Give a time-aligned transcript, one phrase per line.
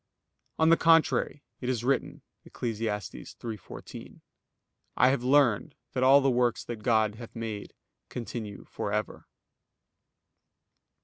[0.57, 2.79] On the contrary, It is written (Eccles.
[2.79, 4.21] 3:14):
[4.97, 7.75] "I have learned that all the works that God hath made
[8.09, 9.27] continue for ever."